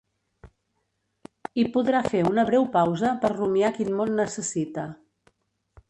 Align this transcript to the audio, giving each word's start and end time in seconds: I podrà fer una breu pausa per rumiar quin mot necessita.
I 1.63 1.65
podrà 1.75 2.01
fer 2.13 2.23
una 2.29 2.47
breu 2.49 2.65
pausa 2.79 3.13
per 3.27 3.33
rumiar 3.37 3.73
quin 3.79 3.93
mot 4.01 4.15
necessita. 4.23 4.89